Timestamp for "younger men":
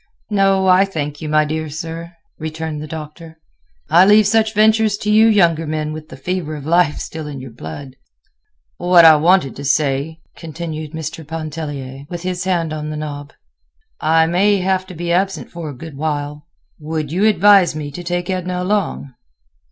5.27-5.93